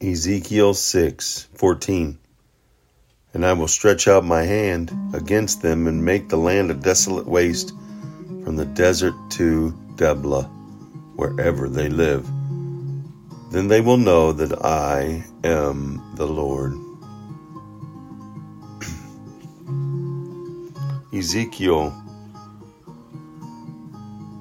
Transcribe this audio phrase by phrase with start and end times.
[0.00, 2.18] Ezekiel 6 14.
[3.34, 7.26] And I will stretch out my hand against them and make the land a desolate
[7.26, 7.70] waste
[8.44, 10.44] from the desert to Diblah,
[11.16, 12.24] wherever they live.
[13.50, 16.74] Then they will know that I am the Lord.
[21.12, 21.90] Ezekiel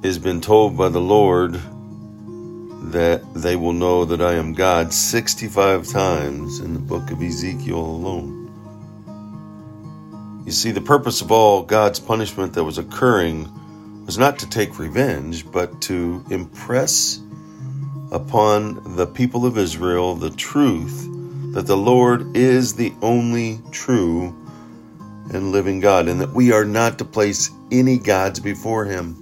[0.03, 1.59] has been told by the Lord
[2.91, 7.79] that they will know that I am God 65 times in the book of Ezekiel
[7.79, 8.45] alone.
[10.45, 13.49] You see, the purpose of all God's punishment that was occurring
[14.05, 17.19] was not to take revenge, but to impress
[18.11, 21.07] upon the people of Israel the truth
[21.53, 24.27] that the Lord is the only true
[25.33, 29.21] and living God, and that we are not to place any gods before Him.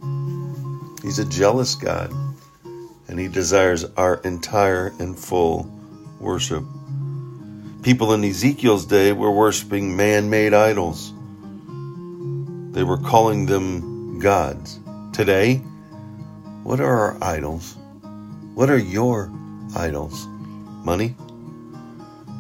[1.01, 2.13] He's a jealous God
[3.07, 5.69] and he desires our entire and full
[6.19, 6.63] worship.
[7.83, 11.13] People in Ezekiel's day were worshiping man made idols,
[12.73, 14.79] they were calling them gods.
[15.13, 15.57] Today,
[16.63, 17.75] what are our idols?
[18.53, 19.31] What are your
[19.75, 20.25] idols?
[20.83, 21.15] Money?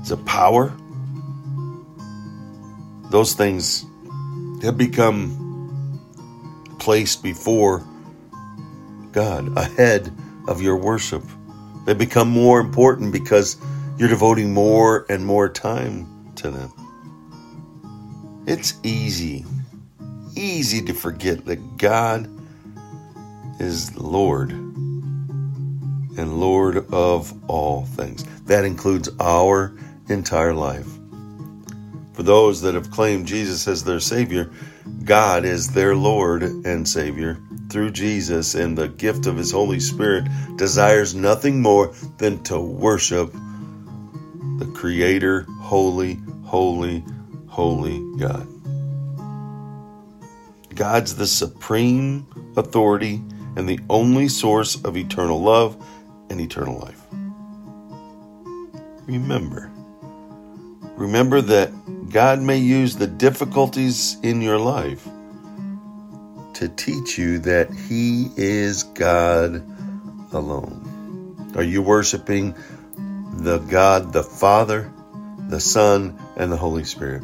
[0.01, 0.73] Is it power?
[3.11, 3.85] Those things
[4.61, 5.41] have become
[6.79, 7.83] placed before
[9.11, 10.11] God, ahead
[10.47, 11.23] of your worship.
[11.85, 13.57] They become more important because
[13.97, 16.71] you're devoting more and more time to them.
[18.47, 19.45] It's easy,
[20.35, 22.29] easy to forget that God
[23.59, 28.23] is Lord and Lord of all things.
[28.45, 29.75] That includes our
[30.09, 30.87] entire life.
[32.15, 34.49] For those that have claimed Jesus as their Savior,
[35.03, 37.37] God is their Lord and Savior
[37.69, 43.33] through Jesus and the gift of His Holy Spirit, desires nothing more than to worship
[43.33, 47.03] the Creator, holy, holy,
[47.47, 48.47] holy God.
[50.73, 53.21] God's the supreme authority
[53.55, 55.75] and the only source of eternal love
[56.29, 57.01] and eternal life.
[59.05, 59.71] Remember,
[60.97, 61.71] remember that
[62.15, 65.05] God may use the difficulties in your life
[66.53, 69.55] to teach you that He is God
[70.31, 71.51] alone.
[71.57, 72.55] Are you worshiping
[73.33, 74.89] the God, the Father,
[75.49, 77.21] the Son, and the Holy Spirit?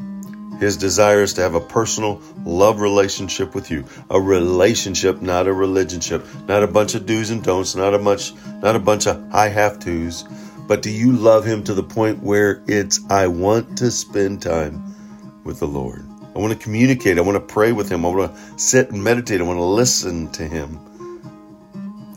[0.59, 3.85] His desire is to have a personal love relationship with you.
[4.09, 8.33] A relationship, not a religionship, not a bunch of do's and don'ts, not a much
[8.61, 10.25] not a bunch of I have to's.
[10.67, 14.95] But do you love him to the point where it's I want to spend time
[15.43, 16.05] with the Lord?
[16.33, 17.17] I want to communicate.
[17.17, 18.05] I want to pray with Him.
[18.05, 19.41] I want to sit and meditate.
[19.41, 20.79] I want to listen to Him.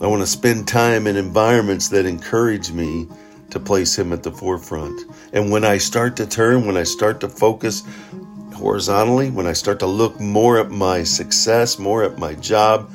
[0.01, 3.09] I want to spend time in environments that encourage me
[3.49, 5.01] to place Him at the forefront.
[5.33, 7.83] And when I start to turn, when I start to focus
[8.53, 12.89] horizontally, when I start to look more at my success, more at my job,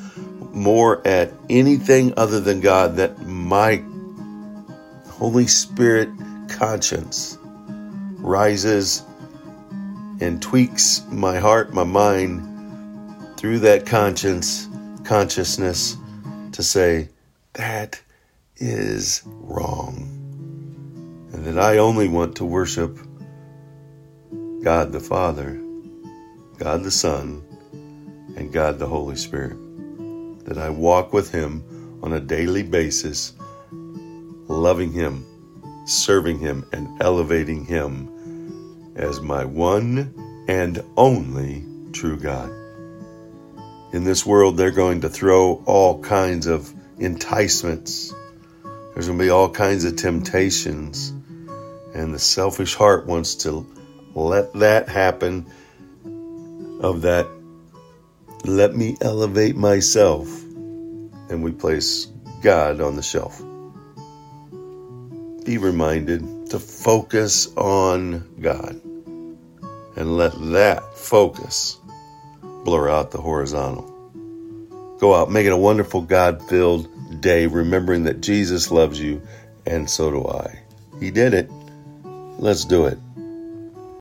[0.55, 3.82] more at anything other than God, that my
[5.20, 6.08] Holy Spirit
[6.48, 7.36] conscience
[8.20, 9.04] rises
[10.19, 14.66] and tweaks my heart, my mind through that conscience,
[15.04, 15.98] consciousness
[16.53, 17.10] to say,
[17.53, 18.00] that
[18.56, 20.08] is wrong.
[21.34, 22.98] And that I only want to worship
[24.62, 25.60] God the Father,
[26.56, 27.44] God the Son,
[28.38, 29.58] and God the Holy Spirit.
[30.47, 33.34] That I walk with Him on a daily basis,
[34.60, 35.25] loving Him,
[35.87, 40.15] serving Him, and elevating Him as my one
[40.48, 42.50] and only true God.
[43.93, 48.15] In this world, they're going to throw all kinds of enticements.
[48.94, 51.10] There's going to be all kinds of temptations.
[51.94, 53.66] And the selfish heart wants to
[54.15, 55.47] let that happen
[56.82, 57.26] of that,
[58.44, 60.28] let me elevate myself.
[61.31, 62.06] And we place
[62.43, 63.43] God on the shelf.
[65.50, 68.81] Be reminded to focus on God
[69.97, 71.76] and let that focus
[72.64, 73.82] blur out the horizontal.
[75.00, 79.23] Go out, make it a wonderful God filled day, remembering that Jesus loves you,
[79.67, 80.61] and so do I.
[81.00, 81.50] He did it.
[82.38, 82.99] Let's do it.